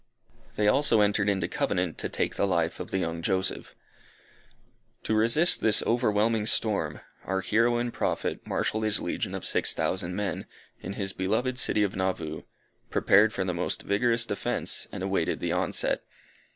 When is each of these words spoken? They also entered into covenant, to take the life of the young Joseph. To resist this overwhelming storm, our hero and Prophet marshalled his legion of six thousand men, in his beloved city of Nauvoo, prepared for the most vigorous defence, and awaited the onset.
They 0.55 0.67
also 0.67 1.01
entered 1.01 1.29
into 1.29 1.47
covenant, 1.47 1.99
to 1.99 2.09
take 2.09 2.33
the 2.35 2.47
life 2.47 2.79
of 2.79 2.89
the 2.89 2.97
young 2.97 3.21
Joseph. 3.21 3.75
To 5.03 5.13
resist 5.13 5.61
this 5.61 5.83
overwhelming 5.83 6.47
storm, 6.47 7.01
our 7.23 7.41
hero 7.41 7.77
and 7.77 7.93
Prophet 7.93 8.39
marshalled 8.43 8.83
his 8.85 8.99
legion 8.99 9.35
of 9.35 9.45
six 9.45 9.73
thousand 9.75 10.15
men, 10.15 10.47
in 10.79 10.93
his 10.93 11.13
beloved 11.13 11.59
city 11.59 11.83
of 11.83 11.95
Nauvoo, 11.95 12.41
prepared 12.89 13.31
for 13.31 13.43
the 13.43 13.53
most 13.53 13.83
vigorous 13.83 14.25
defence, 14.25 14.87
and 14.91 15.03
awaited 15.03 15.39
the 15.39 15.51
onset. 15.51 16.01